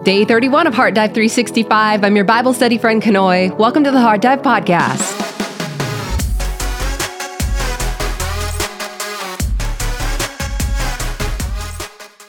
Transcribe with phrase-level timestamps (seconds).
[0.00, 2.02] Day 31 of Heart Dive 365.
[2.02, 3.56] I'm your Bible study friend, Kanoe.
[3.56, 5.31] Welcome to the Heart Dive Podcast.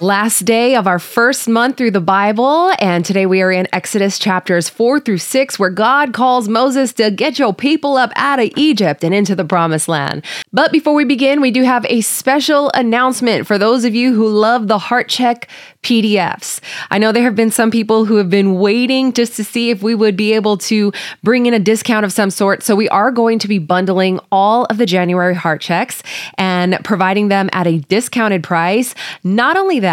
[0.03, 4.19] Last day of our first month through the Bible, and today we are in Exodus
[4.19, 8.51] chapters 4 through 6, where God calls Moses to get your people up out of
[8.57, 10.25] Egypt and into the promised land.
[10.51, 14.27] But before we begin, we do have a special announcement for those of you who
[14.27, 15.47] love the Heart Check
[15.83, 16.59] PDFs.
[16.91, 19.81] I know there have been some people who have been waiting just to see if
[19.81, 20.91] we would be able to
[21.23, 22.61] bring in a discount of some sort.
[22.61, 26.03] So we are going to be bundling all of the January heart checks
[26.37, 28.95] and providing them at a discounted price.
[29.23, 29.92] Not only that,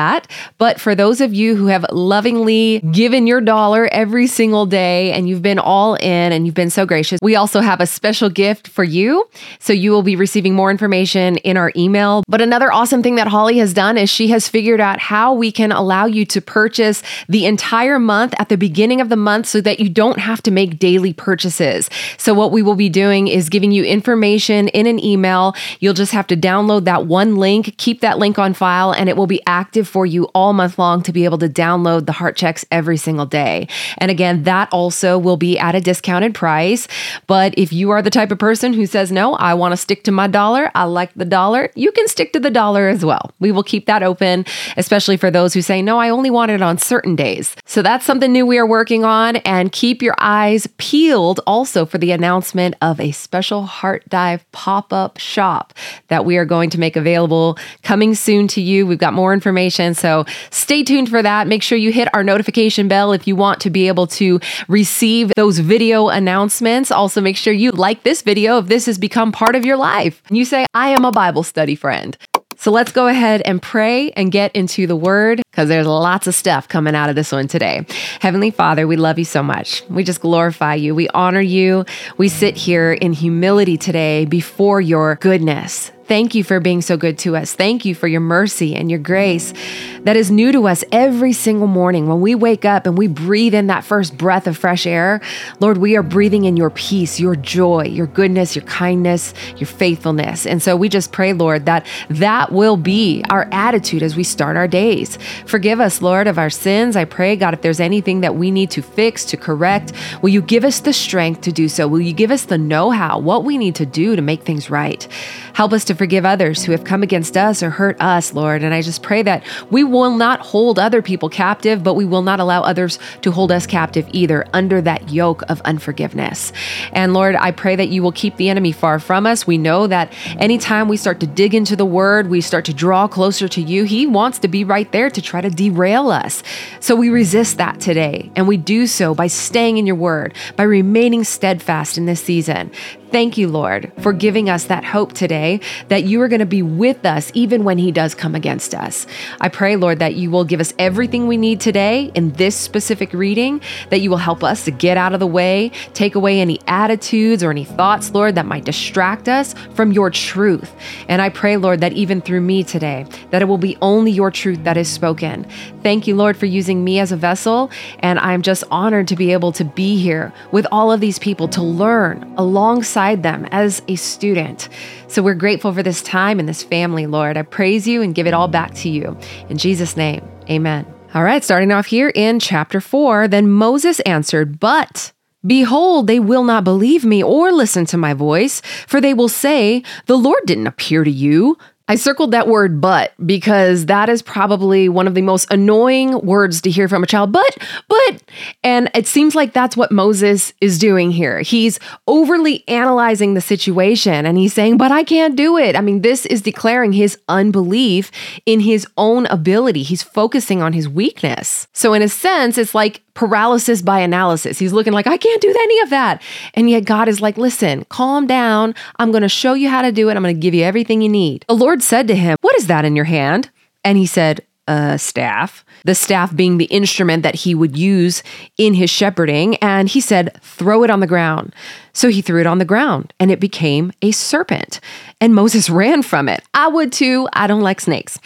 [0.59, 5.29] but for those of you who have lovingly given your dollar every single day and
[5.29, 8.69] you've been all in and you've been so gracious, we also have a special gift
[8.69, 9.29] for you.
[9.59, 12.23] So you will be receiving more information in our email.
[12.29, 15.53] But another awesome thing that Holly has done is she has figured out how we
[15.53, 19.61] can allow you to purchase the entire month at the beginning of the month so
[19.61, 21.91] that you don't have to make daily purchases.
[22.17, 25.55] So, what we will be doing is giving you information in an email.
[25.81, 29.17] You'll just have to download that one link, keep that link on file, and it
[29.17, 32.37] will be active for you all month long to be able to download the heart
[32.37, 33.69] checks every single day.
[33.99, 36.87] And again, that also will be at a discounted price.
[37.27, 40.05] But if you are the type of person who says, no, I want to stick
[40.05, 43.33] to my dollar, I like the dollar, you can stick to the dollar as well.
[43.41, 46.63] We will keep that open, especially for those who say, no, I only want it
[46.63, 47.57] on certain days.
[47.67, 49.37] So that's something new we are working on.
[49.37, 54.93] And keep your eyes peeled also for the announcement of a special Heart Dive pop
[54.93, 55.75] up shop
[56.09, 58.87] that we are going to make available coming soon to you.
[58.87, 59.80] We've got more information.
[59.95, 61.47] So stay tuned for that.
[61.47, 65.33] Make sure you hit our notification bell if you want to be able to receive
[65.37, 66.91] those video announcements.
[66.91, 70.23] Also, make sure you like this video if this has become part of your life.
[70.31, 72.17] You say, I am a Bible study friend.
[72.61, 76.35] So let's go ahead and pray and get into the word because there's lots of
[76.35, 77.87] stuff coming out of this one today.
[78.21, 79.83] Heavenly Father, we love you so much.
[79.89, 80.95] We just glorify you.
[80.95, 81.87] We honor you.
[82.19, 85.91] We sit here in humility today before your goodness.
[86.11, 87.55] Thank you for being so good to us.
[87.55, 89.55] Thank you for your mercy and your grace
[90.03, 92.09] that is new to us every single morning.
[92.09, 95.21] When we wake up and we breathe in that first breath of fresh air,
[95.61, 100.47] Lord, we are breathing in your peace, your joy, your goodness, your kindness, your faithfulness.
[100.47, 104.57] And so we just pray, Lord, that that will be our attitude as we start
[104.57, 105.17] our days.
[105.47, 106.97] Forgive us, Lord, of our sins.
[106.97, 109.93] I pray, God, if there's anything that we need to fix, to correct,
[110.23, 111.87] will you give us the strength to do so?
[111.87, 114.71] Will you give us the know how, what we need to do to make things
[114.71, 115.07] right?
[115.53, 118.63] Help us to forgive others who have come against us or hurt us, Lord.
[118.63, 122.23] And I just pray that we will not hold other people captive, but we will
[122.23, 126.55] not allow others to hold us captive either under that yoke of unforgiveness.
[126.95, 129.47] And Lord, I pray that you will keep the enemy far from us.
[129.47, 133.07] We know that anytime we start to dig into the word, we start to draw
[133.07, 136.43] closer to you, he wants to be right there to try to derail us.
[136.81, 138.33] So we resist that today.
[138.37, 142.71] And we do so by staying in your word, by remaining steadfast in this season.
[143.11, 146.63] Thank you, Lord, for giving us that hope today that you are going to be
[146.63, 149.05] with us even when He does come against us.
[149.41, 153.13] I pray, Lord, that you will give us everything we need today in this specific
[153.13, 156.61] reading, that you will help us to get out of the way, take away any
[156.69, 160.73] attitudes or any thoughts, Lord, that might distract us from your truth.
[161.09, 164.31] And I pray, Lord, that even through me today, that it will be only your
[164.31, 165.49] truth that is spoken.
[165.83, 167.73] Thank you, Lord, for using me as a vessel.
[167.99, 171.49] And I'm just honored to be able to be here with all of these people
[171.49, 174.69] to learn alongside alongside them as a student.
[175.09, 177.37] So we're grateful for this time and this family, Lord.
[177.37, 179.17] I praise you and give it all back to you.
[179.49, 180.87] In Jesus' name, amen.
[181.15, 185.13] All right, starting off here in chapter 4, then Moses answered, But
[185.45, 189.83] Behold, they will not believe me or listen to my voice, for they will say,
[190.05, 191.57] The Lord didn't appear to you.
[191.91, 196.61] I circled that word but because that is probably one of the most annoying words
[196.61, 197.33] to hear from a child.
[197.33, 197.59] But,
[197.89, 198.23] but,
[198.63, 201.41] and it seems like that's what Moses is doing here.
[201.41, 205.75] He's overly analyzing the situation and he's saying, but I can't do it.
[205.75, 208.13] I mean, this is declaring his unbelief
[208.47, 209.83] in his own ability.
[209.83, 211.67] He's focusing on his weakness.
[211.73, 214.59] So, in a sense, it's like paralysis by analysis.
[214.59, 216.23] He's looking like, I can't do any of that.
[216.55, 218.75] And yet God is like, listen, calm down.
[218.97, 220.17] I'm going to show you how to do it.
[220.17, 221.45] I'm going to give you everything you need.
[221.47, 223.51] The Lord said to him, What is that in your hand?
[223.85, 228.23] And he said, a staff, the staff being the instrument that he would use
[228.57, 229.57] in his shepherding.
[229.57, 231.55] And he said, Throw it on the ground.
[231.93, 234.81] So he threw it on the ground and it became a serpent.
[235.21, 236.43] And Moses ran from it.
[236.55, 237.29] I would too.
[237.35, 238.19] I don't like snakes.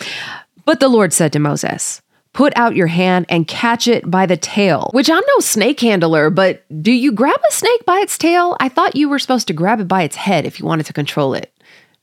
[0.65, 2.01] But the Lord said to Moses,
[2.35, 6.31] Put out your hand and catch it by the tail, which I'm no snake handler,
[6.31, 8.57] but do you grab a snake by its tail?
[8.61, 10.93] I thought you were supposed to grab it by its head if you wanted to
[10.93, 11.53] control it.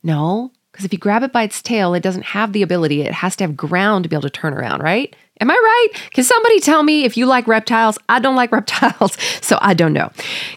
[0.04, 3.02] No, because if you grab it by its tail, it doesn't have the ability.
[3.02, 5.14] It has to have ground to be able to turn around, right?
[5.42, 6.12] Am I right?
[6.14, 7.98] Can somebody tell me if you like reptiles?
[8.08, 10.12] I don't like reptiles, so I don't know.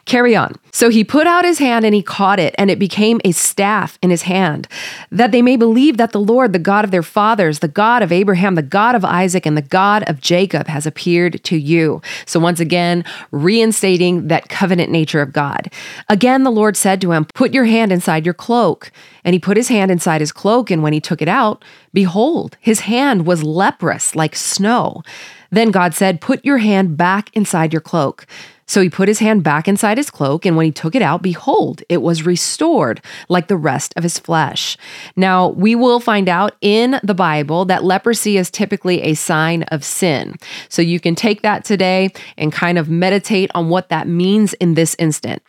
[0.05, 0.55] Carry on.
[0.75, 3.97] So he put out his hand and he caught it, and it became a staff
[4.03, 4.67] in his hand,
[5.13, 8.11] that they may believe that the Lord, the God of their fathers, the God of
[8.11, 12.03] Abraham, the God of Isaac, and the God of Jacob has appeared to you.
[12.27, 15.71] So once again, reinstating that covenant nature of God.
[16.09, 18.91] Again, the Lord said to him, Put your hand inside your cloak.
[19.23, 22.57] And he put his hand inside his cloak, and when he took it out, behold,
[22.61, 25.05] his hand was leprous like snow.
[25.53, 28.27] Then God said, Put your hand back inside your cloak.
[28.67, 31.23] So he put his hand back inside his cloak, and when he took it out,
[31.23, 34.77] behold, it was restored like the rest of his flesh.
[35.17, 39.85] Now, we will find out in the Bible that leprosy is typically a sign of
[39.85, 40.37] sin.
[40.69, 44.75] So you can take that today and kind of meditate on what that means in
[44.75, 45.43] this instant.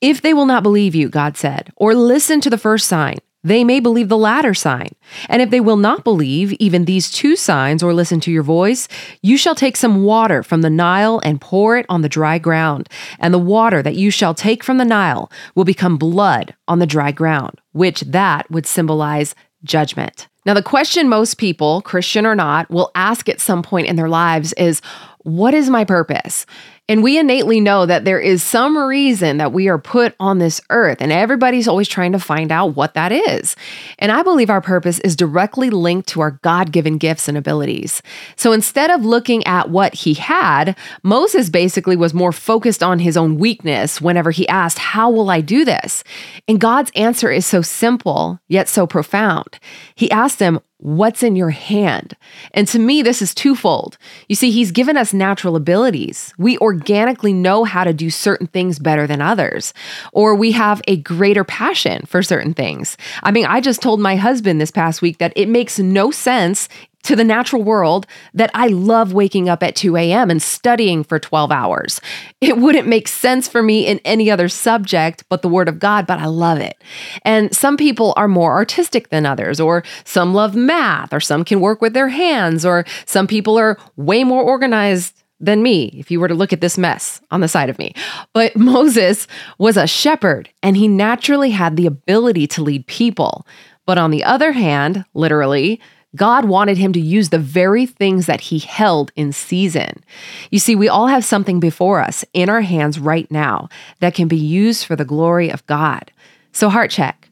[0.00, 3.62] If they will not believe you, God said, or listen to the first sign, they
[3.64, 4.90] may believe the latter sign.
[5.28, 8.88] And if they will not believe even these two signs or listen to your voice,
[9.22, 12.88] you shall take some water from the Nile and pour it on the dry ground.
[13.18, 16.86] And the water that you shall take from the Nile will become blood on the
[16.86, 20.28] dry ground, which that would symbolize judgment.
[20.44, 24.08] Now, the question most people, Christian or not, will ask at some point in their
[24.08, 24.80] lives is,
[25.28, 26.46] What is my purpose?
[26.90, 30.58] And we innately know that there is some reason that we are put on this
[30.70, 33.54] earth, and everybody's always trying to find out what that is.
[33.98, 38.00] And I believe our purpose is directly linked to our God given gifts and abilities.
[38.36, 43.18] So instead of looking at what he had, Moses basically was more focused on his
[43.18, 46.02] own weakness whenever he asked, How will I do this?
[46.48, 49.58] And God's answer is so simple, yet so profound.
[49.94, 52.16] He asked him, What's in your hand?
[52.52, 53.98] And to me, this is twofold.
[54.28, 56.32] You see, he's given us natural abilities.
[56.38, 59.74] We organically know how to do certain things better than others,
[60.12, 62.96] or we have a greater passion for certain things.
[63.24, 66.68] I mean, I just told my husband this past week that it makes no sense
[67.08, 70.30] to the natural world that I love waking up at 2 a.m.
[70.30, 72.02] and studying for 12 hours.
[72.42, 76.06] It wouldn't make sense for me in any other subject but the Word of God,
[76.06, 76.76] but I love it.
[77.22, 81.62] And some people are more artistic than others, or some love math, or some can
[81.62, 86.20] work with their hands, or some people are way more organized than me if you
[86.20, 87.94] were to look at this mess on the side of me.
[88.34, 89.26] But Moses
[89.56, 93.46] was a shepherd and he naturally had the ability to lead people.
[93.86, 95.80] But on the other hand, literally,
[96.16, 100.02] God wanted him to use the very things that he held in season.
[100.50, 103.68] You see, we all have something before us in our hands right now
[104.00, 106.10] that can be used for the glory of God.
[106.52, 107.28] So, heart check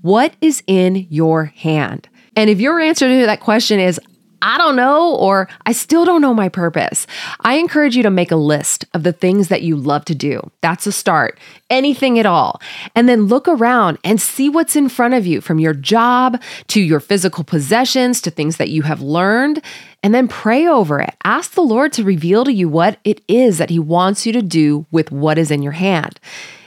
[0.00, 2.08] what is in your hand?
[2.36, 3.98] And if your answer to that question is,
[4.44, 7.06] I don't know, or I still don't know my purpose.
[7.40, 10.50] I encourage you to make a list of the things that you love to do.
[10.60, 11.38] That's a start,
[11.70, 12.60] anything at all.
[12.94, 16.80] And then look around and see what's in front of you from your job to
[16.82, 19.64] your physical possessions to things that you have learned.
[20.02, 21.14] And then pray over it.
[21.24, 24.42] Ask the Lord to reveal to you what it is that He wants you to
[24.42, 26.20] do with what is in your hand.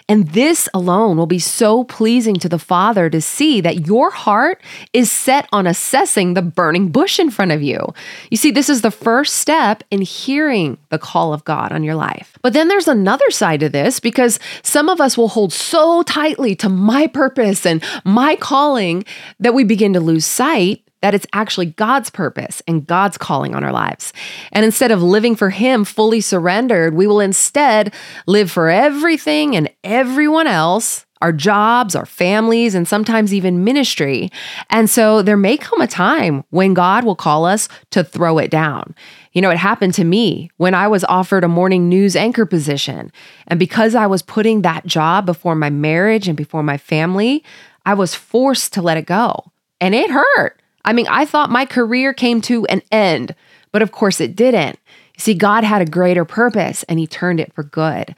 [0.10, 4.62] And this alone will be so pleasing to the Father to see that your heart
[4.94, 7.94] is set on assessing the burning bush in front of you.
[8.32, 11.96] You see, this is the first step in hearing the call of God on your
[11.96, 12.38] life.
[12.42, 16.56] But then there's another side to this because some of us will hold so tightly
[16.56, 19.04] to my purpose and my calling
[19.40, 23.64] that we begin to lose sight that it's actually God's purpose and God's calling on
[23.64, 24.14] our lives.
[24.52, 27.94] And instead of living for Him fully surrendered, we will instead
[28.26, 34.30] live for everything and everyone else our jobs, our families, and sometimes even ministry.
[34.70, 38.52] And so there may come a time when God will call us to throw it
[38.52, 38.96] down.
[39.34, 43.12] You know, it happened to me when I was offered a morning news anchor position.
[43.48, 47.44] And because I was putting that job before my marriage and before my family,
[47.86, 49.52] I was forced to let it go.
[49.80, 50.62] And it hurt.
[50.88, 53.36] I mean, I thought my career came to an end,
[53.74, 54.80] but of course it didn't.
[55.16, 58.16] You see, God had a greater purpose and He turned it for good.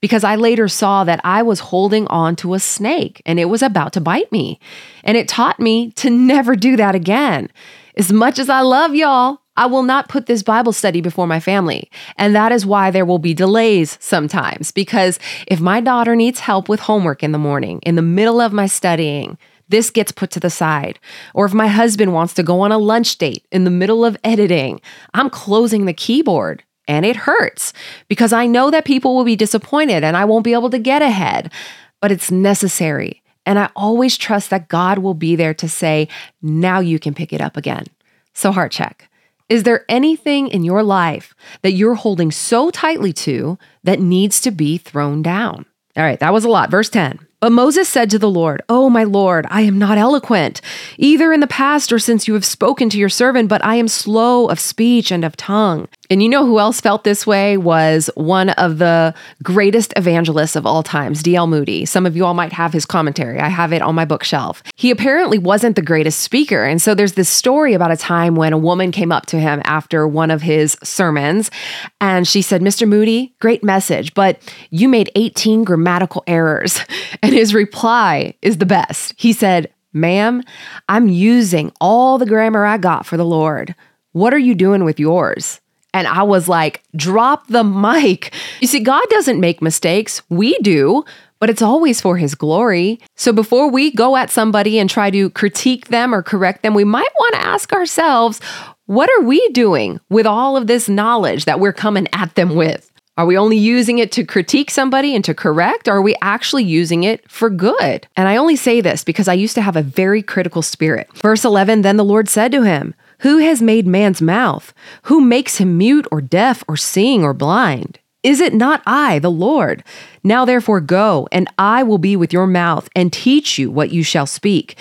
[0.00, 3.60] Because I later saw that I was holding on to a snake and it was
[3.60, 4.60] about to bite me.
[5.02, 7.50] And it taught me to never do that again.
[7.96, 11.40] As much as I love y'all, I will not put this Bible study before my
[11.40, 11.90] family.
[12.16, 14.70] And that is why there will be delays sometimes.
[14.70, 18.52] Because if my daughter needs help with homework in the morning, in the middle of
[18.52, 19.38] my studying,
[19.68, 20.98] this gets put to the side.
[21.34, 24.16] Or if my husband wants to go on a lunch date in the middle of
[24.24, 24.80] editing,
[25.14, 27.72] I'm closing the keyboard and it hurts
[28.08, 31.02] because I know that people will be disappointed and I won't be able to get
[31.02, 31.52] ahead,
[32.00, 33.22] but it's necessary.
[33.44, 36.08] And I always trust that God will be there to say,
[36.42, 37.86] now you can pick it up again.
[38.34, 39.08] So, heart check.
[39.48, 44.50] Is there anything in your life that you're holding so tightly to that needs to
[44.50, 45.66] be thrown down?
[45.96, 46.70] All right, that was a lot.
[46.70, 47.18] Verse 10.
[47.42, 50.60] But Moses said to the Lord, Oh, my Lord, I am not eloquent,
[50.96, 53.88] either in the past or since you have spoken to your servant, but I am
[53.88, 55.88] slow of speech and of tongue.
[56.12, 60.66] And you know who else felt this way was one of the greatest evangelists of
[60.66, 61.46] all times, D.L.
[61.46, 61.86] Moody.
[61.86, 63.40] Some of you all might have his commentary.
[63.40, 64.62] I have it on my bookshelf.
[64.76, 66.64] He apparently wasn't the greatest speaker.
[66.64, 69.62] And so there's this story about a time when a woman came up to him
[69.64, 71.50] after one of his sermons
[71.98, 72.86] and she said, Mr.
[72.86, 74.38] Moody, great message, but
[74.68, 76.78] you made 18 grammatical errors.
[77.24, 79.14] And his reply is the best.
[79.16, 80.42] He said, Ma'am,
[80.88, 83.76] I'm using all the grammar I got for the Lord.
[84.10, 85.60] What are you doing with yours?
[85.94, 88.32] And I was like, drop the mic.
[88.60, 90.22] You see, God doesn't make mistakes.
[90.28, 91.04] We do,
[91.38, 93.00] but it's always for his glory.
[93.16, 96.84] So before we go at somebody and try to critique them or correct them, we
[96.84, 98.40] might want to ask ourselves,
[98.86, 102.92] what are we doing with all of this knowledge that we're coming at them with?
[103.18, 105.86] Are we only using it to critique somebody and to correct?
[105.86, 108.06] Or are we actually using it for good?
[108.16, 111.10] And I only say this because I used to have a very critical spirit.
[111.18, 114.74] Verse 11 Then the Lord said to him, who has made man's mouth?
[115.04, 118.00] Who makes him mute or deaf or seeing or blind?
[118.24, 119.84] Is it not I, the Lord?
[120.24, 124.02] Now therefore go, and I will be with your mouth and teach you what you
[124.02, 124.76] shall speak.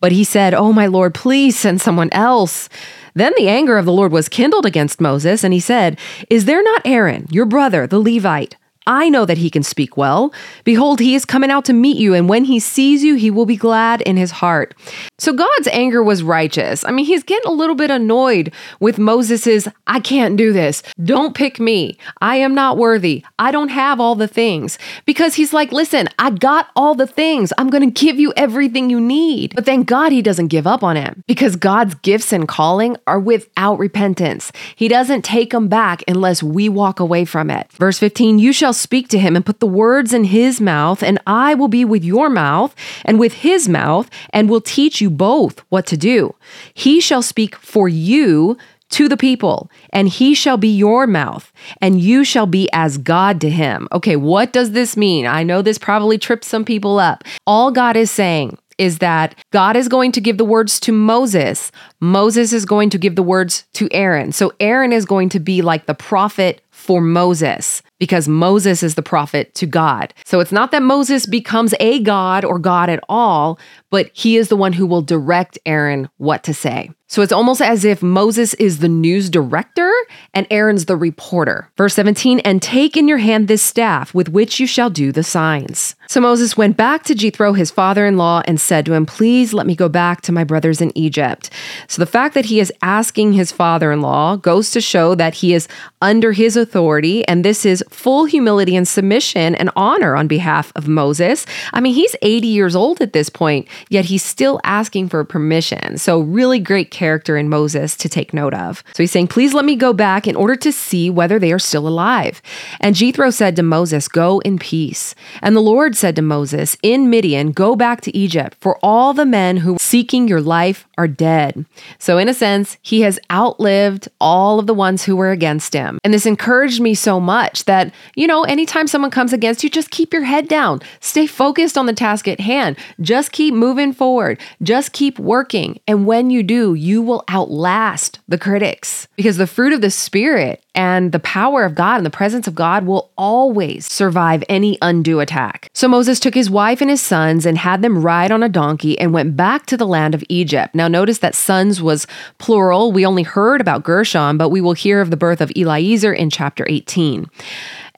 [0.00, 2.68] But he said, Oh, my Lord, please send someone else.
[3.14, 5.98] Then the anger of the Lord was kindled against Moses, and he said,
[6.30, 8.54] Is there not Aaron, your brother, the Levite?
[8.86, 10.32] I know that he can speak well.
[10.64, 13.46] Behold, he is coming out to meet you, and when he sees you, he will
[13.46, 14.74] be glad in his heart.
[15.18, 16.82] So God's anger was righteous.
[16.84, 20.82] I mean, he's getting a little bit annoyed with Moses's, I can't do this.
[21.04, 21.98] Don't pick me.
[22.22, 23.24] I am not worthy.
[23.38, 24.78] I don't have all the things.
[25.04, 27.52] Because he's like, listen, I got all the things.
[27.58, 29.54] I'm going to give you everything you need.
[29.54, 33.20] But thank God he doesn't give up on him because God's gifts and calling are
[33.20, 34.50] without repentance.
[34.74, 37.70] He doesn't take them back unless we walk away from it.
[37.72, 41.18] Verse 15, you shall speak to him and put the words in his mouth, and
[41.26, 42.74] I will be with your mouth
[43.04, 46.34] and with his mouth, and will teach you both what to do.
[46.74, 48.56] He shall speak for you
[48.90, 53.40] to the people, and he shall be your mouth, and you shall be as God
[53.40, 53.86] to him.
[53.92, 55.26] Okay, what does this mean?
[55.26, 57.22] I know this probably trips some people up.
[57.46, 61.70] All God is saying is that God is going to give the words to Moses.
[62.00, 64.32] Moses is going to give the words to Aaron.
[64.32, 69.00] So Aaron is going to be like the prophet for Moses because Moses is the
[69.00, 70.12] prophet to God.
[70.24, 74.48] So it's not that Moses becomes a God or God at all, but he is
[74.48, 76.90] the one who will direct Aaron what to say.
[77.06, 79.92] So it's almost as if Moses is the news director
[80.34, 81.70] and Aaron's the reporter.
[81.76, 85.22] Verse 17, and take in your hand this staff with which you shall do the
[85.22, 85.94] signs.
[86.10, 89.54] So Moses went back to Jethro, his father in law, and said to him, Please
[89.54, 91.50] let me go back to my brothers in Egypt.
[91.86, 95.34] So the fact that he is asking his father in law goes to show that
[95.34, 95.68] he is
[96.02, 100.88] under his authority, and this is full humility and submission and honor on behalf of
[100.88, 101.46] Moses.
[101.72, 105.96] I mean, he's 80 years old at this point, yet he's still asking for permission.
[105.96, 108.82] So, really great character in Moses to take note of.
[108.94, 111.60] So he's saying, Please let me go back in order to see whether they are
[111.60, 112.42] still alive.
[112.80, 115.14] And Jethro said to Moses, Go in peace.
[115.40, 119.26] And the Lord said to Moses, In Midian, go back to Egypt, for all the
[119.26, 121.64] men who were seeking your life are dead.
[121.98, 125.98] So, in a sense, he has outlived all of the ones who were against him.
[126.04, 129.90] And this encouraged me so much that, you know, anytime someone comes against you, just
[129.90, 130.82] keep your head down.
[131.00, 132.76] Stay focused on the task at hand.
[133.00, 134.38] Just keep moving forward.
[134.62, 135.80] Just keep working.
[135.86, 140.62] And when you do, you will outlast the critics because the fruit of the Spirit
[140.74, 145.20] and the power of God and the presence of God will always survive any undue
[145.20, 145.68] attack.
[145.74, 148.98] So Moses took his wife and his sons and had them ride on a donkey
[148.98, 150.74] and went back to the land of Egypt.
[150.74, 152.06] Now, notice that sons was
[152.38, 152.92] plural.
[152.92, 156.30] We only heard about Gershon, but we will hear of the birth of Eliezer in
[156.30, 157.28] chapter 18.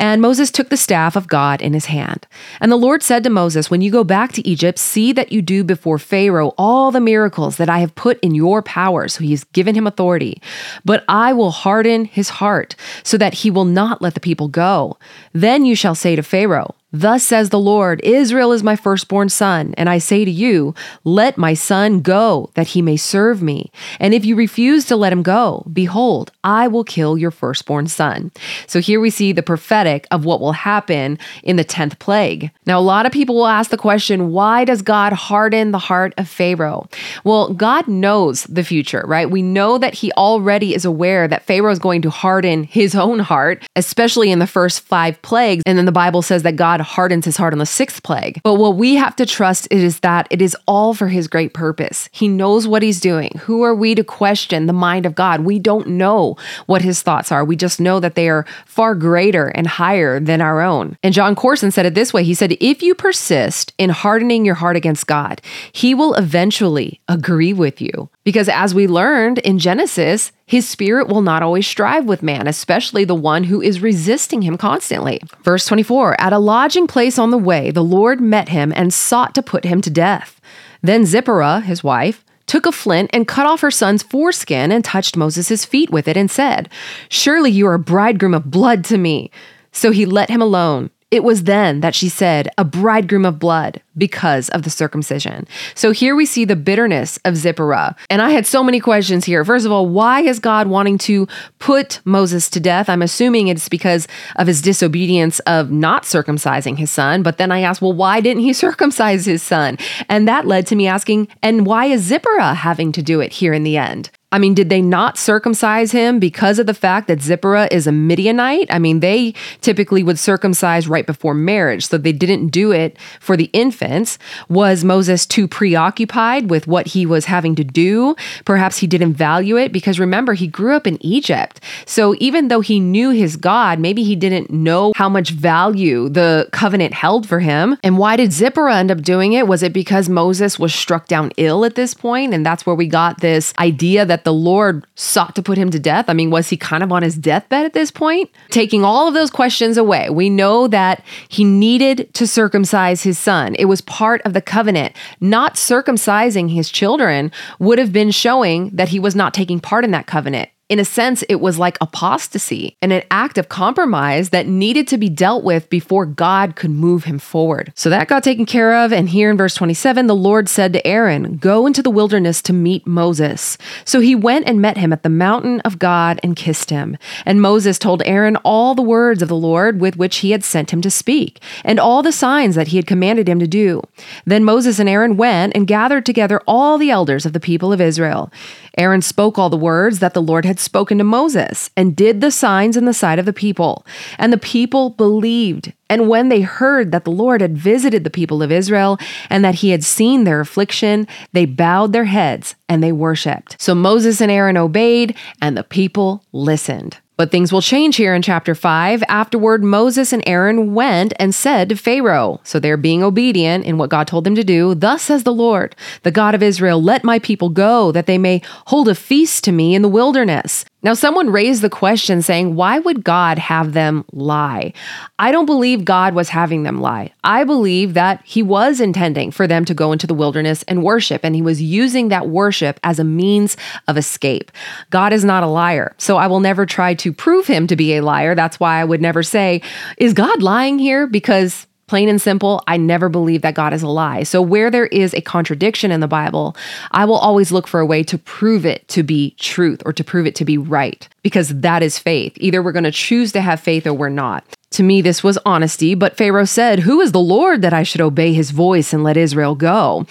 [0.03, 2.27] And Moses took the staff of God in his hand.
[2.61, 5.41] And the Lord said to Moses, When you go back to Egypt, see that you
[5.41, 9.07] do before Pharaoh all the miracles that I have put in your power.
[9.07, 10.43] So he has given him authority.
[10.85, 14.99] But I will harden his heart so that he will not let the people go.
[15.33, 19.75] Then you shall say to Pharaoh, Thus says the Lord Israel is my firstborn son,
[19.79, 23.73] and I say to you, Let my son go, that he may serve me.
[23.99, 28.31] And if you refuse to let him go, behold, I will kill your firstborn son.
[28.67, 32.51] So here we see the prophetic of what will happen in the 10th plague.
[32.67, 36.15] Now, a lot of people will ask the question why does God harden the heart
[36.17, 36.89] of Pharaoh?
[37.25, 39.31] Well, God knows the future, right?
[39.31, 43.19] We know that he already is aware that Pharaoh is going to harden his own
[43.19, 45.63] heart, especially in the first five plagues.
[45.67, 48.41] And then the Bible says that God hardens his heart on the sixth plague.
[48.43, 52.09] But what we have to trust is that it is all for his great purpose.
[52.13, 53.33] He knows what he's doing.
[53.43, 55.41] Who are we to question the mind of God?
[55.41, 57.45] We don't know what his thoughts are.
[57.45, 59.82] We just know that they are far greater and higher
[60.21, 60.97] than our own.
[61.03, 64.55] And Jon Courson said it this way He said, If you persist in hardening your
[64.55, 65.41] heart against God,
[65.73, 68.09] He will eventually agree with you.
[68.25, 73.05] Because as we learned in Genesis, his spirit will not always strive with man, especially
[73.05, 75.21] the one who is resisting him constantly.
[75.43, 79.35] Verse 24 At a lodging place on the way, the Lord met him and sought
[79.35, 80.41] to put him to death.
[80.83, 85.17] Then Zipporah, his wife, took a flint and cut off her son's foreskin and touched
[85.17, 86.69] Moses' feet with it and said,
[87.09, 89.31] Surely you are a bridegroom of blood to me.
[89.73, 90.91] So he let him alone.
[91.13, 95.47] It was then that she said, a bridegroom of blood, because of the circumcision.
[95.75, 97.95] So here we see the bitterness of Zipporah.
[98.09, 99.45] And I had so many questions here.
[99.45, 102.89] First of all, why is God wanting to put Moses to death?
[102.89, 107.23] I'm assuming it's because of his disobedience of not circumcising his son.
[107.23, 109.77] But then I asked, well, why didn't he circumcise his son?
[110.09, 113.53] And that led to me asking, and why is Zipporah having to do it here
[113.53, 114.09] in the end?
[114.33, 117.93] I mean, did they not circumcise him because of the fact that Zipporah is a
[117.93, 118.67] Midianite?
[118.71, 123.37] I mean, they typically would circumcise right before marriage, so they didn't do it for
[123.37, 124.19] the infants.
[124.49, 128.17] Was Moses too preoccupied with what he was having to do?
[128.45, 131.61] Perhaps he didn't value it because remember, he grew up in Egypt.
[131.85, 136.49] So even though he knew his God, maybe he didn't know how much value the
[136.53, 137.77] covenant held for him.
[137.83, 139.47] And why did Zipporah end up doing it?
[139.47, 142.87] Was it because Moses was struck down ill at this point, And that's where we
[142.87, 146.07] got this idea that the Lord sought to put him to death?
[146.09, 148.31] I mean, was he kind of on his deathbed at this point?
[148.51, 153.55] Taking all of those questions away, we know that he needed to circumcise his son.
[153.59, 154.95] It was part of the covenant.
[155.21, 159.91] Not circumcising his children would have been showing that he was not taking part in
[159.91, 164.47] that covenant in a sense, it was like apostasy and an act of compromise that
[164.47, 167.75] needed to be dealt with before God could move him forward.
[167.77, 168.91] So that got taken care of.
[168.91, 172.55] And here in verse 27, the Lord said to Aaron, Go into the wilderness to
[172.55, 173.59] meet Moses.
[173.85, 176.97] So he went and met him at the mountain of God and kissed him.
[177.27, 180.73] And Moses told Aaron all the words of the Lord with which he had sent
[180.73, 183.83] him to speak, and all the signs that he had commanded him to do.
[184.25, 187.81] Then Moses and Aaron went and gathered together all the elders of the people of
[187.83, 188.33] Israel.
[188.79, 192.31] Aaron spoke all the words that the Lord had spoken to Moses and did the
[192.31, 193.85] signs in the sight of the people.
[194.19, 195.73] And the people believed.
[195.91, 199.57] And when they heard that the Lord had visited the people of Israel and that
[199.57, 203.61] he had seen their affliction, they bowed their heads and they worshiped.
[203.61, 206.97] So Moses and Aaron obeyed, and the people listened.
[207.23, 209.05] But things will change here in chapter 5.
[209.07, 213.91] Afterward, Moses and Aaron went and said to Pharaoh, so they're being obedient in what
[213.91, 214.75] God told them to do.
[214.75, 218.43] Thus says the Lord, the God of Israel, let my people go, that they may
[218.67, 220.65] hold a feast to me in the wilderness.
[220.85, 224.73] Now, someone raised the question saying, why would God have them lie?
[225.17, 227.13] I don't believe God was having them lie.
[227.23, 231.25] I believe that He was intending for them to go into the wilderness and worship,
[231.25, 234.51] and He was using that worship as a means of escape.
[234.91, 237.95] God is not a liar, so I will never try to prove Him to be
[237.95, 238.35] a liar.
[238.35, 239.63] That's why I would never say,
[239.99, 241.07] Is God lying here?
[241.07, 244.23] Because Plain and simple, I never believe that God is a lie.
[244.23, 246.57] So, where there is a contradiction in the Bible,
[246.91, 250.03] I will always look for a way to prove it to be truth or to
[250.03, 252.33] prove it to be right, because that is faith.
[252.37, 254.43] Either we're going to choose to have faith or we're not.
[254.73, 258.01] To me, this was honesty, but Pharaoh said, Who is the Lord that I should
[258.01, 260.07] obey his voice and let Israel go?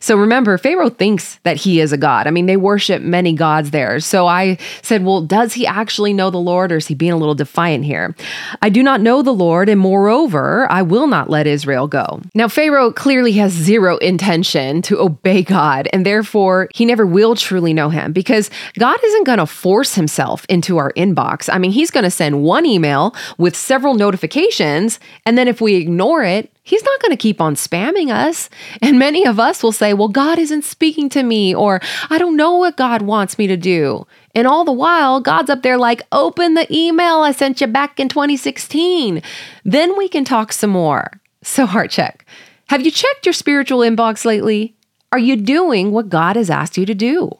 [0.00, 2.26] So remember, Pharaoh thinks that he is a God.
[2.26, 4.00] I mean, they worship many gods there.
[4.00, 7.16] So I said, Well, does he actually know the Lord or is he being a
[7.16, 8.14] little defiant here?
[8.62, 12.22] I do not know the Lord, and moreover, I will not let Israel go.
[12.34, 17.74] Now, Pharaoh clearly has zero intention to obey God, and therefore he never will truly
[17.74, 21.52] know him because God isn't going to force himself into our inbox.
[21.52, 25.00] I mean, he's going to send one email with several notifications.
[25.24, 28.50] And then if we ignore it, He's not going to keep on spamming us.
[28.82, 32.36] And many of us will say, Well, God isn't speaking to me, or I don't
[32.36, 34.06] know what God wants me to do.
[34.34, 38.00] And all the while, God's up there like, Open the email I sent you back
[38.00, 39.22] in 2016.
[39.64, 41.20] Then we can talk some more.
[41.42, 42.26] So, heart check.
[42.68, 44.74] Have you checked your spiritual inbox lately?
[45.12, 47.30] Are you doing what God has asked you to do?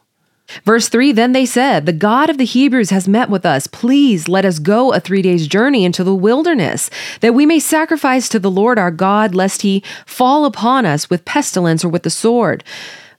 [0.64, 3.66] Verse 3 Then they said, The God of the Hebrews has met with us.
[3.66, 8.28] Please let us go a three days' journey into the wilderness, that we may sacrifice
[8.28, 12.10] to the Lord our God, lest he fall upon us with pestilence or with the
[12.10, 12.64] sword.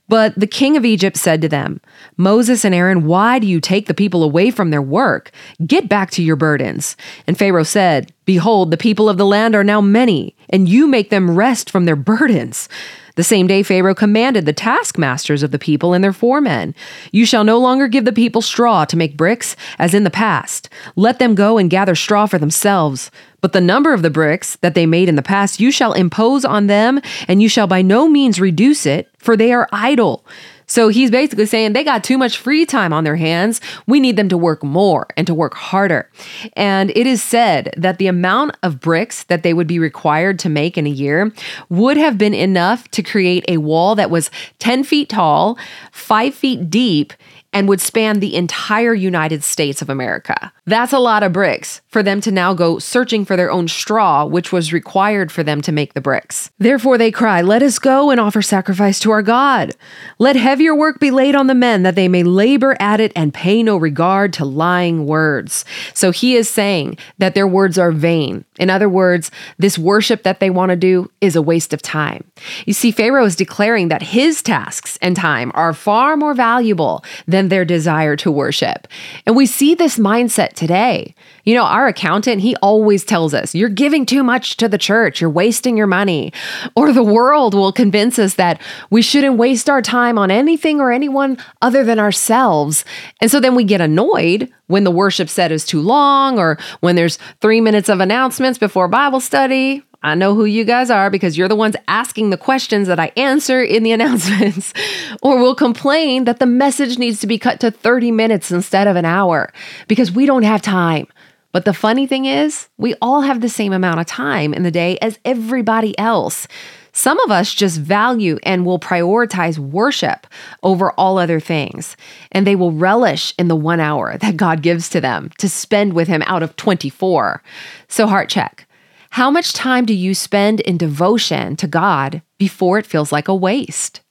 [0.09, 1.81] But the king of Egypt said to them,
[2.15, 5.31] Moses and Aaron, why do you take the people away from their work?
[5.65, 6.95] Get back to your burdens.
[7.27, 11.09] And Pharaoh said, Behold, the people of the land are now many, and you make
[11.09, 12.69] them rest from their burdens.
[13.17, 16.75] The same day Pharaoh commanded the taskmasters of the people and their foremen
[17.11, 20.69] You shall no longer give the people straw to make bricks, as in the past.
[20.95, 23.09] Let them go and gather straw for themselves.
[23.41, 26.45] But the number of the bricks that they made in the past you shall impose
[26.45, 30.23] on them, and you shall by no means reduce it, for they are idle.
[30.67, 33.61] So he's basically saying they got too much free time on their hands.
[33.87, 36.09] We need them to work more and to work harder.
[36.53, 40.49] And it is said that the amount of bricks that they would be required to
[40.49, 41.31] make in a year
[41.69, 45.57] would have been enough to create a wall that was 10 feet tall,
[45.91, 47.13] five feet deep,
[47.53, 50.51] and would span the entire United States of America.
[50.65, 54.25] That's a lot of bricks for them to now go searching for their own straw,
[54.25, 56.51] which was required for them to make the bricks.
[56.59, 59.75] Therefore they cry, Let us go and offer sacrifice to our God.
[60.19, 63.33] Let heavier work be laid on the men, that they may labor at it and
[63.33, 65.63] pay no regard to lying words.
[65.93, 68.43] So he is saying that their words are vain.
[68.59, 72.23] In other words, this worship that they want to do is a waste of time.
[72.65, 77.36] You see, Pharaoh is declaring that his tasks and time are far more valuable than
[77.45, 78.87] their desire to worship.
[79.25, 81.15] And we see this mindset today.
[81.43, 85.21] You know, our accountant, he always tells us, you're giving too much to the church,
[85.21, 86.33] you're wasting your money.
[86.75, 90.91] Or the world will convince us that we shouldn't waste our time on anything or
[90.91, 92.83] anyone other than ourselves.
[93.21, 96.95] And so then we get annoyed when the worship set is too long or when
[96.95, 99.83] there's three minutes of announcements before Bible study.
[100.03, 103.11] I know who you guys are because you're the ones asking the questions that I
[103.17, 104.73] answer in the announcements.
[105.21, 108.95] or we'll complain that the message needs to be cut to 30 minutes instead of
[108.95, 109.51] an hour
[109.87, 111.07] because we don't have time.
[111.51, 114.71] But the funny thing is, we all have the same amount of time in the
[114.71, 116.47] day as everybody else.
[116.91, 120.27] Some of us just value and will prioritize worship
[120.61, 121.95] over all other things,
[122.31, 125.93] and they will relish in the one hour that God gives to them to spend
[125.93, 127.41] with Him out of 24.
[127.87, 128.66] So, heart check.
[129.11, 133.35] How much time do you spend in devotion to God before it feels like a
[133.35, 134.01] waste?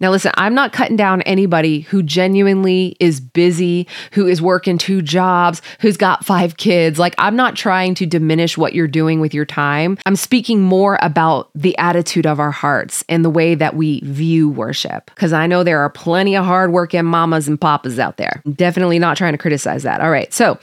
[0.00, 5.02] Now, listen, I'm not cutting down anybody who genuinely is busy, who is working two
[5.02, 6.98] jobs, who's got five kids.
[6.98, 9.98] Like, I'm not trying to diminish what you're doing with your time.
[10.06, 14.48] I'm speaking more about the attitude of our hearts and the way that we view
[14.48, 15.10] worship.
[15.14, 18.42] Because I know there are plenty of hardworking mamas and papas out there.
[18.54, 20.00] Definitely not trying to criticize that.
[20.00, 20.32] All right.
[20.32, 20.58] So,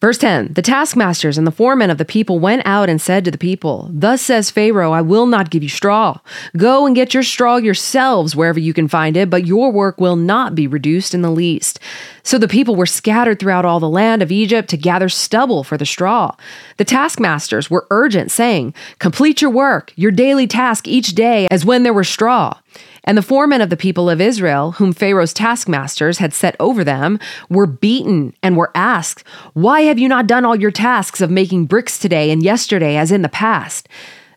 [0.00, 3.30] Verse 10 The taskmasters and the foremen of the people went out and said to
[3.30, 6.18] the people, Thus says Pharaoh, I will not give you straw.
[6.56, 10.16] Go and get your straw yourselves wherever you can find it, but your work will
[10.16, 11.78] not be reduced in the least.
[12.22, 15.76] So the people were scattered throughout all the land of Egypt to gather stubble for
[15.76, 16.34] the straw.
[16.76, 21.82] The taskmasters were urgent, saying, Complete your work, your daily task each day, as when
[21.82, 22.58] there were straw.
[23.04, 27.18] And the foremen of the people of Israel, whom Pharaoh's taskmasters had set over them,
[27.48, 31.66] were beaten and were asked, Why have you not done all your tasks of making
[31.66, 33.88] bricks today and yesterday as in the past?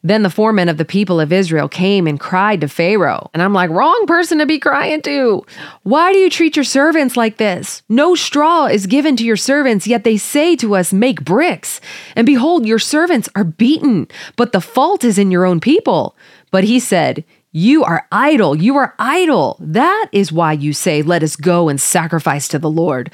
[0.04, 3.30] Then the foremen of the people of Israel came and cried to Pharaoh.
[3.34, 5.46] And I'm like, wrong person to be crying to.
[5.84, 7.84] Why do you treat your servants like this?
[7.88, 11.80] No straw is given to your servants, yet they say to us, Make bricks.
[12.16, 16.18] And behold, your servants are beaten, but the fault is in your own people.
[16.52, 17.24] But he said,
[17.56, 18.56] you are idle.
[18.56, 19.58] You are idle.
[19.60, 23.12] That is why you say, Let us go and sacrifice to the Lord.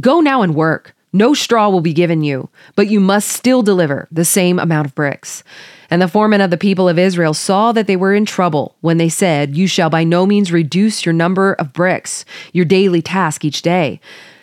[0.00, 0.94] Go now and work.
[1.12, 4.94] No straw will be given you, but you must still deliver the same amount of
[4.94, 5.44] bricks.
[5.92, 8.96] And the foremen of the people of Israel saw that they were in trouble when
[8.96, 12.24] they said, You shall by no means reduce your number of bricks,
[12.54, 14.00] your daily task each day.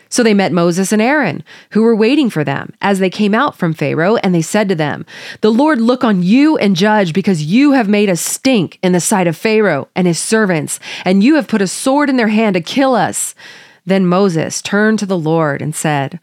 [0.09, 3.57] So they met Moses and Aaron, who were waiting for them as they came out
[3.57, 5.07] from Pharaoh, and they said to them,
[5.41, 9.01] The Lord look on you and judge, because you have made us stink in the
[9.01, 12.53] sight of Pharaoh and his servants, and you have put a sword in their hand
[12.53, 13.33] to kill us.
[13.87, 16.19] Then Moses turned to the Lord and said,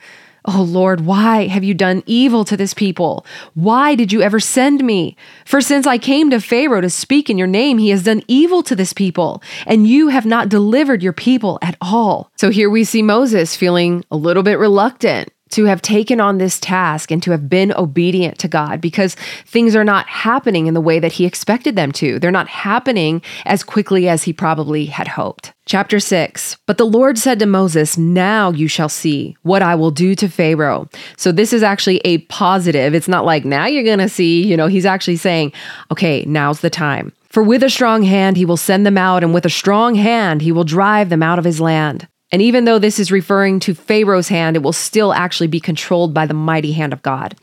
[0.49, 3.27] Oh Lord, why have you done evil to this people?
[3.55, 5.17] Why did you ever send me?
[5.45, 8.63] For since I came to Pharaoh to speak in your name, he has done evil
[8.63, 12.31] to this people, and you have not delivered your people at all.
[12.37, 16.59] So here we see Moses feeling a little bit reluctant to have taken on this
[16.59, 19.15] task and to have been obedient to God because
[19.47, 22.19] things are not happening in the way that he expected them to.
[22.19, 25.53] They're not happening as quickly as he probably had hoped.
[25.65, 29.91] Chapter 6 But the Lord said to Moses, Now you shall see what I will
[29.91, 30.89] do to Pharaoh.
[31.17, 32.95] So this is actually a positive.
[32.95, 35.53] It's not like now you're going to see, you know, he's actually saying,
[35.91, 37.13] Okay, now's the time.
[37.29, 40.43] For with a strong hand he will send them out, and with a strong hand
[40.43, 42.09] he will drive them out of his land.
[42.33, 46.13] And even though this is referring to Pharaoh's hand, it will still actually be controlled
[46.13, 47.37] by the mighty hand of God.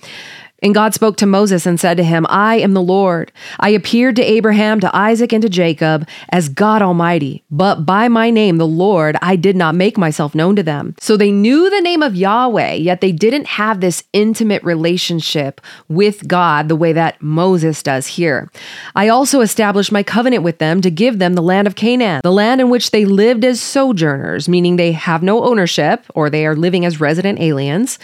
[0.64, 3.34] And God spoke to Moses and said to him, I am the Lord.
[3.60, 8.30] I appeared to Abraham, to Isaac, and to Jacob as God Almighty, but by my
[8.30, 10.96] name, the Lord, I did not make myself known to them.
[11.02, 16.28] So they knew the name of Yahweh, yet they didn't have this intimate relationship with
[16.28, 18.50] God the way that Moses does here.
[18.96, 22.32] I also established my covenant with them to give them the land of Canaan, the
[22.32, 26.56] land in which they lived as sojourners, meaning they have no ownership or they are
[26.56, 28.00] living as resident aliens.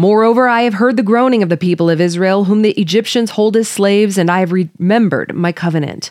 [0.00, 3.54] Moreover, I have heard the groaning of the people of Israel, whom the Egyptians hold
[3.54, 6.10] as slaves, and I have remembered my covenant.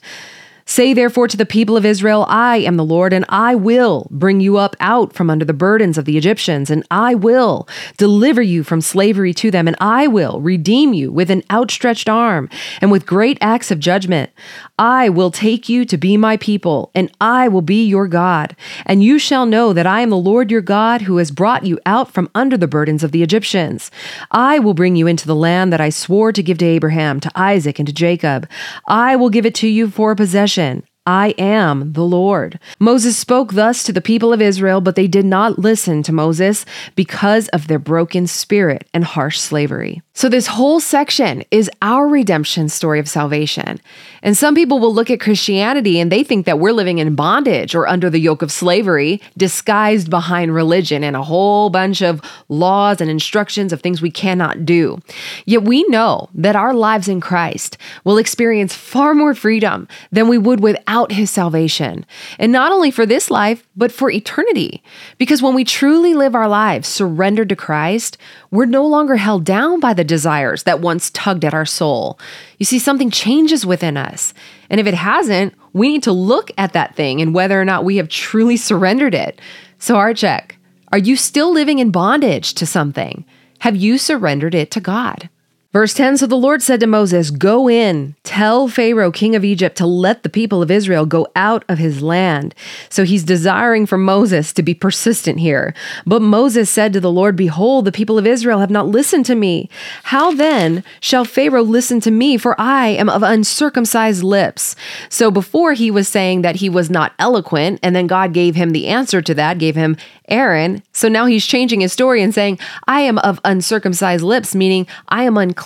[0.68, 4.42] Say therefore to the people of Israel, I am the Lord, and I will bring
[4.42, 8.64] you up out from under the burdens of the Egyptians, and I will deliver you
[8.64, 12.48] from slavery to them, and I will redeem you with an outstretched arm
[12.82, 14.30] and with great acts of judgment.
[14.80, 18.56] I will take you to be my people, and I will be your God.
[18.86, 21.80] And you shall know that I am the Lord your God who has brought you
[21.86, 23.92] out from under the burdens of the Egyptians.
[24.32, 27.32] I will bring you into the land that I swore to give to Abraham, to
[27.36, 28.48] Isaac, and to Jacob.
[28.88, 32.60] I will give it to you for a possession I am the Lord.
[32.80, 36.66] Moses spoke thus to the people of Israel, but they did not listen to Moses
[36.96, 40.04] because of their broken spirit and harsh slavery.
[40.20, 43.80] So, this whole section is our redemption story of salvation.
[44.22, 47.74] And some people will look at Christianity and they think that we're living in bondage
[47.74, 53.00] or under the yoke of slavery, disguised behind religion and a whole bunch of laws
[53.00, 55.02] and instructions of things we cannot do.
[55.46, 60.38] Yet we know that our lives in Christ will experience far more freedom than we
[60.38, 62.06] would without his salvation.
[62.38, 64.84] And not only for this life, but for eternity.
[65.18, 68.18] Because when we truly live our lives surrendered to Christ,
[68.52, 72.20] we're no longer held down by the desires that once tugged at our soul.
[72.58, 74.34] You see, something changes within us.
[74.70, 77.86] And if it hasn't, we need to look at that thing and whether or not
[77.86, 79.40] we have truly surrendered it.
[79.78, 80.58] So, our check
[80.92, 83.24] are you still living in bondage to something?
[83.60, 85.30] Have you surrendered it to God?
[85.72, 89.78] Verse 10 So the Lord said to Moses, Go in, tell Pharaoh, king of Egypt,
[89.78, 92.56] to let the people of Israel go out of his land.
[92.90, 95.76] So he's desiring for Moses to be persistent here.
[96.08, 99.36] But Moses said to the Lord, Behold, the people of Israel have not listened to
[99.36, 99.70] me.
[100.06, 102.36] How then shall Pharaoh listen to me?
[102.38, 104.76] For I am of uncircumcised lips.
[105.08, 108.72] So before he was saying that he was not eloquent, and then God gave him
[108.72, 109.98] the answer to that, gave him
[110.30, 110.82] Aaron.
[110.94, 115.24] So now he's changing his story and saying, I am of uncircumcised lips, meaning I
[115.24, 115.59] am unclean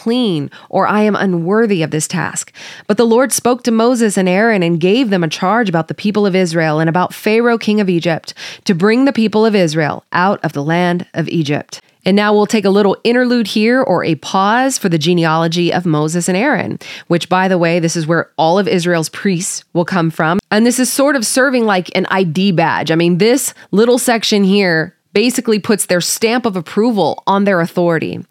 [0.70, 2.52] or I am unworthy of this task.
[2.88, 5.94] But the Lord spoke to Moses and Aaron and gave them a charge about the
[5.94, 8.34] people of Israel and about Pharaoh, king of Egypt,
[8.66, 11.82] to bring the people of Israel out of the land of Egypt.
[12.06, 15.86] And now we'll take a little interlude here or a pause for the genealogy of
[15.86, 19.86] Moses and Aaron, which, by the way, this is where all of Israel's priests will
[19.86, 20.40] come from.
[20.52, 22.92] And this is sort of serving like an ID badge.
[22.92, 28.26] I mean, this little section here basically puts their stamp of approval on their authority.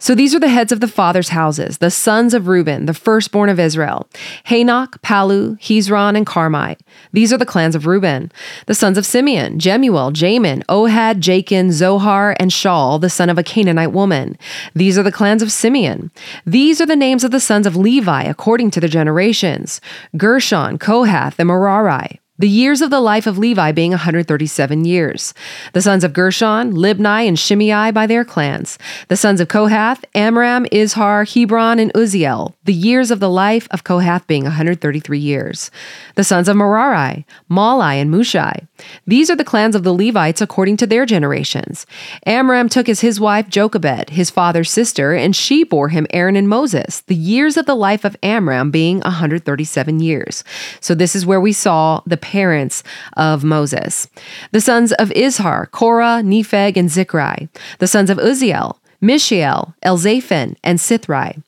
[0.00, 3.48] So these are the heads of the fathers' houses, the sons of Reuben, the firstborn
[3.50, 4.08] of Israel
[4.46, 6.76] Hanoch, Pallu, Hezron, and Carmi.
[7.12, 8.30] These are the clans of Reuben.
[8.66, 13.42] The sons of Simeon, Jemuel, Jamin, Ohad, Jachin, Zohar, and Shaul, the son of a
[13.42, 14.38] Canaanite woman.
[14.74, 16.10] These are the clans of Simeon.
[16.46, 19.80] These are the names of the sons of Levi according to their generations
[20.16, 25.34] Gershon, Kohath, and Merari the years of the life of Levi being 137 years.
[25.72, 28.78] The sons of Gershon, Libni, and Shimei by their clans.
[29.08, 32.54] The sons of Kohath, Amram, Izhar, Hebron, and Uzziel.
[32.64, 35.70] The years of the life of Kohath being 133 years.
[36.14, 38.66] The sons of Merari, Mahli, and Mushi.
[39.06, 41.86] These are the clans of the Levites according to their generations.
[42.24, 46.48] Amram took as his wife Jochebed, his father's sister, and she bore him Aaron and
[46.48, 47.00] Moses.
[47.00, 50.44] The years of the life of Amram being 137 years.
[50.80, 52.82] So this is where we saw the parents
[53.16, 54.08] of Moses.
[54.52, 57.48] The sons of Izhar, Korah, Nepheg, and Zichri.
[57.78, 61.42] The sons of Uzziel, Mishael, Elzaphan, and Sithri.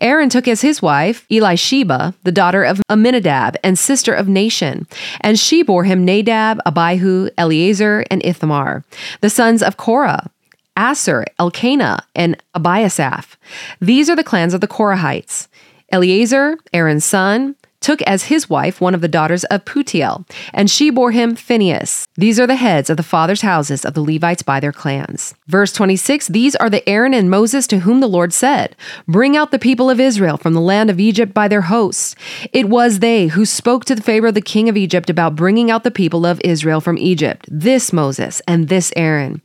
[0.00, 4.86] Aaron took as his wife Elisheba, the daughter of Amminadab and sister of Nahshon,
[5.20, 8.84] and she bore him Nadab, Abihu, Eleazar, and Ithamar.
[9.20, 10.30] The sons of Korah,
[10.76, 13.36] Assir, Elkanah, and Abiasaph.
[13.80, 15.48] These are the clans of the Korahites.
[15.90, 20.90] Eleazar, Aaron's son, took as his wife one of the daughters of Putiel, and she
[20.90, 22.06] bore him Phinehas.
[22.16, 25.34] These are the heads of the fathers' houses of the Levites by their clans.
[25.46, 29.50] Verse 26 These are the Aaron and Moses to whom the Lord said, Bring out
[29.50, 32.14] the people of Israel from the land of Egypt by their hosts.
[32.52, 35.84] It was they who spoke to the Pharaoh the king of Egypt about bringing out
[35.84, 39.42] the people of Israel from Egypt, this Moses and this Aaron.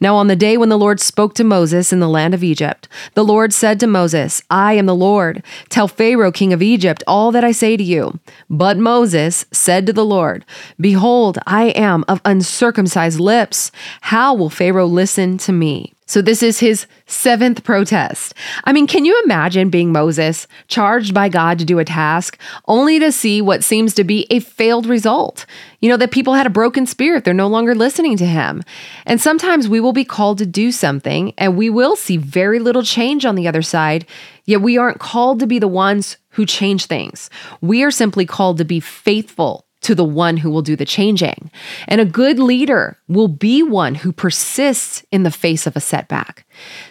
[0.00, 2.88] Now, on the day when the Lord spoke to Moses in the land of Egypt,
[3.14, 5.42] the Lord said to Moses, I am the Lord.
[5.68, 8.18] Tell Pharaoh, king of Egypt, all that I say to you.
[8.50, 10.44] But Moses said to the Lord,
[10.80, 13.72] Behold, I am of uncircumcised lips.
[14.02, 15.95] How will Pharaoh listen to me?
[16.08, 18.32] So, this is his seventh protest.
[18.62, 22.38] I mean, can you imagine being Moses, charged by God to do a task,
[22.68, 25.46] only to see what seems to be a failed result?
[25.80, 28.62] You know, that people had a broken spirit, they're no longer listening to him.
[29.04, 32.84] And sometimes we will be called to do something, and we will see very little
[32.84, 34.06] change on the other side,
[34.44, 37.30] yet we aren't called to be the ones who change things.
[37.60, 41.48] We are simply called to be faithful to the one who will do the changing.
[41.86, 46.44] And a good leader will be one who persists in the face of a setback.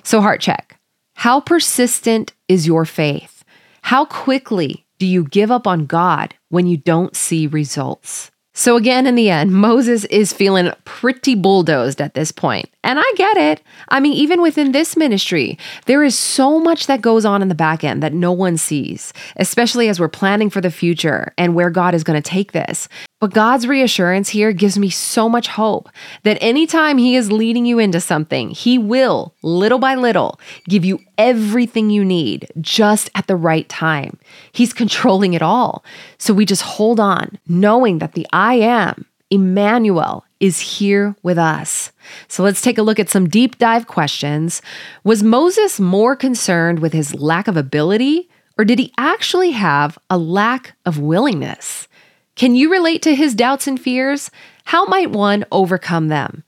[0.03, 0.79] So, heart check
[1.15, 3.43] how persistent is your faith?
[3.81, 8.31] How quickly do you give up on God when you don't see results?
[8.57, 12.69] So, again, in the end, Moses is feeling pretty bulldozed at this point.
[12.85, 13.61] And I get it.
[13.89, 17.53] I mean, even within this ministry, there is so much that goes on in the
[17.53, 21.69] back end that no one sees, especially as we're planning for the future and where
[21.69, 22.87] God is going to take this.
[23.21, 25.89] But God's reassurance here gives me so much hope
[26.23, 30.99] that anytime He is leading you into something, He will, little by little, give you
[31.17, 34.19] everything you need just at the right time.
[34.51, 35.85] He's controlling it all.
[36.17, 41.93] So we just hold on, knowing that the I am, Emmanuel, is here with us.
[42.27, 44.61] So let's take a look at some deep dive questions.
[45.05, 50.17] Was Moses more concerned with his lack of ability, or did he actually have a
[50.17, 51.87] lack of willingness?
[52.35, 54.29] Can you relate to his doubts and fears?
[54.65, 56.43] How might one overcome them?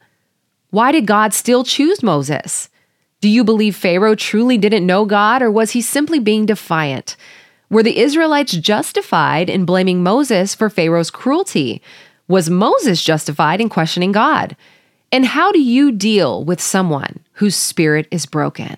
[0.69, 2.69] Why did God still choose Moses?
[3.21, 7.15] Do you believe Pharaoh truly didn't know God, or was he simply being defiant?
[7.69, 11.81] Were the Israelites justified in blaming Moses for Pharaoh's cruelty?
[12.27, 14.55] Was Moses justified in questioning God?
[15.11, 18.77] And how do you deal with someone whose spirit is broken?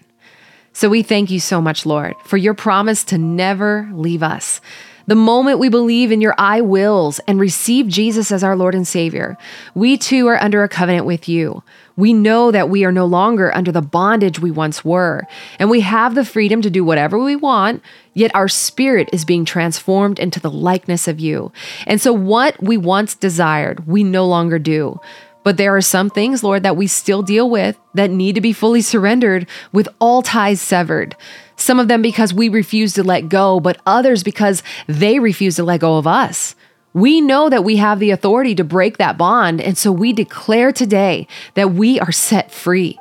[0.74, 4.62] So we thank you so much, Lord, for your promise to never leave us.
[5.10, 8.88] The moment we believe in your I wills and receive Jesus as our Lord and
[8.88, 9.40] Savior,
[9.74, 11.64] we too are under a covenant with you.
[11.98, 15.26] We know that we are no longer under the bondage we once were,
[15.58, 17.82] and we have the freedom to do whatever we want,
[18.14, 21.52] yet our spirit is being transformed into the likeness of you.
[21.88, 25.02] And so, what we once desired, we no longer do.
[25.50, 28.54] But there are some things, Lord, that we still deal with that need to be
[28.54, 31.16] fully surrendered with all ties severed.
[31.56, 35.64] Some of them because we refuse to let go, but others because they refuse to
[35.64, 36.54] let go of us.
[36.94, 40.72] We know that we have the authority to break that bond, and so we declare
[40.72, 43.00] today that we are set free.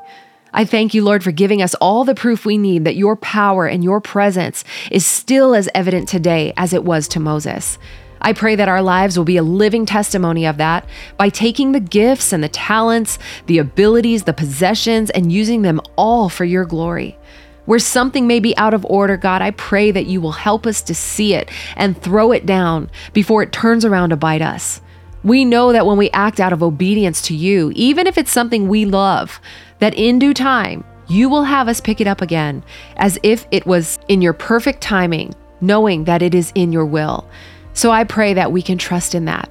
[0.55, 3.67] I thank you, Lord, for giving us all the proof we need that your power
[3.67, 7.79] and your presence is still as evident today as it was to Moses.
[8.21, 11.81] I pray that our lives will be a living testimony of that by taking the
[11.81, 17.17] gifts and the talents, the abilities, the possessions, and using them all for your glory.
[17.65, 20.81] Where something may be out of order, God, I pray that you will help us
[20.83, 24.81] to see it and throw it down before it turns around to bite us.
[25.23, 28.69] We know that when we act out of obedience to you, even if it's something
[28.69, 29.41] we love,
[29.81, 32.63] that in due time, you will have us pick it up again
[32.97, 37.29] as if it was in your perfect timing, knowing that it is in your will.
[37.75, 39.49] So I pray that we can trust in that.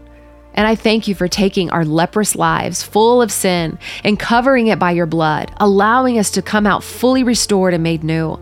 [0.53, 4.80] And I thank you for taking our leprous lives full of sin and covering it
[4.80, 8.39] by your blood, allowing us to come out fully restored and made new.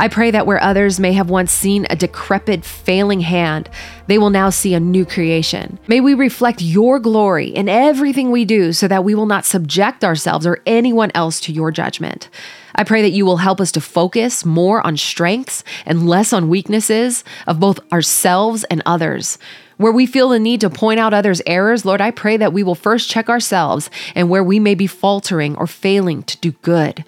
[0.00, 3.68] I pray that where others may have once seen a decrepit, failing hand,
[4.06, 5.78] they will now see a new creation.
[5.88, 10.04] May we reflect your glory in everything we do so that we will not subject
[10.04, 12.30] ourselves or anyone else to your judgment.
[12.76, 16.48] I pray that you will help us to focus more on strengths and less on
[16.48, 19.36] weaknesses of both ourselves and others.
[19.78, 22.62] Where we feel the need to point out others' errors, Lord, I pray that we
[22.62, 27.04] will first check ourselves and where we may be faltering or failing to do good.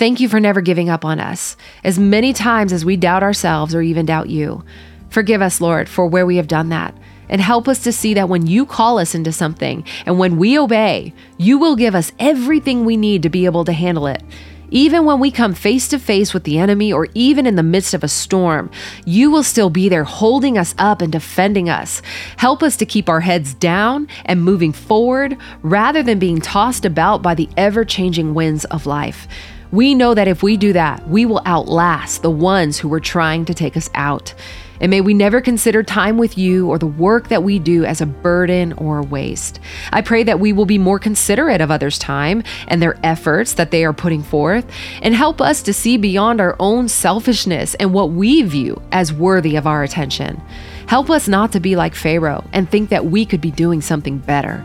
[0.00, 3.74] Thank you for never giving up on us, as many times as we doubt ourselves
[3.74, 4.64] or even doubt you.
[5.10, 6.94] Forgive us, Lord, for where we have done that.
[7.28, 10.58] And help us to see that when you call us into something and when we
[10.58, 14.22] obey, you will give us everything we need to be able to handle it.
[14.70, 17.92] Even when we come face to face with the enemy or even in the midst
[17.92, 18.70] of a storm,
[19.04, 22.00] you will still be there holding us up and defending us.
[22.38, 27.20] Help us to keep our heads down and moving forward rather than being tossed about
[27.20, 29.28] by the ever changing winds of life.
[29.72, 33.44] We know that if we do that, we will outlast the ones who were trying
[33.44, 34.34] to take us out.
[34.80, 38.00] And may we never consider time with you or the work that we do as
[38.00, 39.60] a burden or a waste.
[39.92, 43.70] I pray that we will be more considerate of others' time and their efforts that
[43.70, 44.64] they are putting forth,
[45.02, 49.56] and help us to see beyond our own selfishness and what we view as worthy
[49.56, 50.40] of our attention.
[50.86, 54.18] Help us not to be like Pharaoh and think that we could be doing something
[54.18, 54.64] better.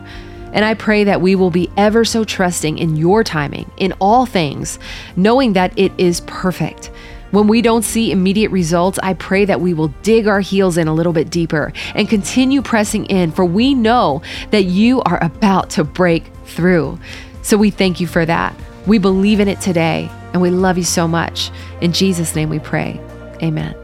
[0.56, 4.26] And I pray that we will be ever so trusting in your timing in all
[4.26, 4.78] things,
[5.14, 6.90] knowing that it is perfect.
[7.30, 10.88] When we don't see immediate results, I pray that we will dig our heels in
[10.88, 15.70] a little bit deeper and continue pressing in, for we know that you are about
[15.70, 16.98] to break through.
[17.42, 18.58] So we thank you for that.
[18.86, 21.50] We believe in it today, and we love you so much.
[21.82, 22.98] In Jesus' name we pray.
[23.42, 23.76] Amen.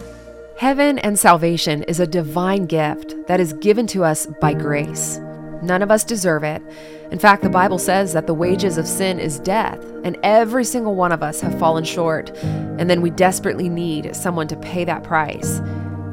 [0.56, 5.20] Heaven and salvation is a divine gift that is given to us by grace.
[5.62, 6.62] None of us deserve it.
[7.10, 10.94] In fact, the Bible says that the wages of sin is death, and every single
[10.94, 12.30] one of us have fallen short.
[12.30, 15.58] And then we desperately need someone to pay that price.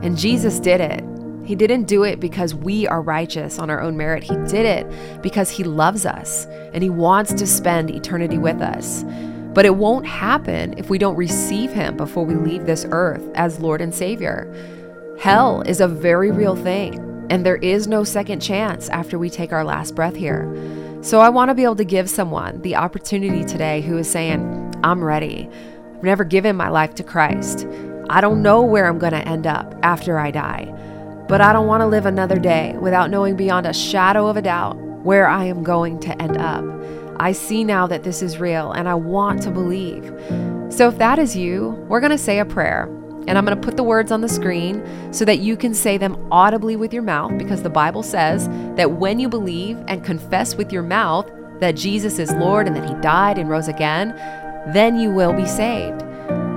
[0.03, 1.03] And Jesus did it.
[1.45, 4.23] He didn't do it because we are righteous on our own merit.
[4.23, 9.03] He did it because He loves us and He wants to spend eternity with us.
[9.53, 13.59] But it won't happen if we don't receive Him before we leave this earth as
[13.59, 14.53] Lord and Savior.
[15.19, 19.53] Hell is a very real thing, and there is no second chance after we take
[19.53, 20.47] our last breath here.
[21.01, 24.73] So I want to be able to give someone the opportunity today who is saying,
[24.83, 25.49] I'm ready.
[25.95, 27.67] I've never given my life to Christ.
[28.09, 30.65] I don't know where I'm going to end up after I die,
[31.27, 34.41] but I don't want to live another day without knowing beyond a shadow of a
[34.41, 36.65] doubt where I am going to end up.
[37.19, 40.05] I see now that this is real and I want to believe.
[40.69, 42.89] So if that is you, we're going to say a prayer.
[43.27, 45.97] And I'm going to put the words on the screen so that you can say
[45.97, 50.55] them audibly with your mouth because the Bible says that when you believe and confess
[50.55, 54.15] with your mouth that Jesus is Lord and that he died and rose again,
[54.73, 56.01] then you will be saved.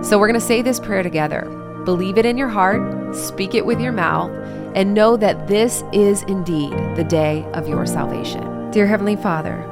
[0.04, 1.42] So we're going to say this prayer together.
[1.84, 4.30] Believe it in your heart, speak it with your mouth,
[4.74, 8.70] and know that this is indeed the day of your salvation.
[8.70, 9.64] Dear Heavenly Father,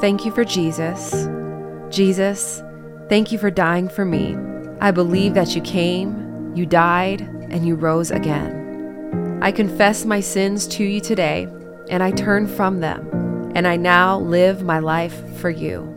[0.00, 1.26] thank you for Jesus.
[1.94, 2.62] Jesus,
[3.08, 4.53] thank you for dying for me.
[4.84, 9.38] I believe that you came, you died, and you rose again.
[9.40, 11.48] I confess my sins to you today,
[11.88, 15.90] and I turn from them, and I now live my life for you.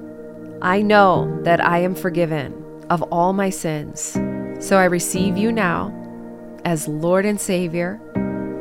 [0.62, 4.18] I know that I am forgiven of all my sins,
[4.66, 5.92] so I receive you now
[6.64, 8.00] as Lord and Savior,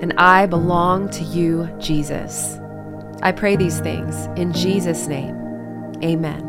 [0.02, 2.58] and I belong to you, Jesus.
[3.22, 5.36] I pray these things in Jesus' name.
[6.02, 6.45] Amen.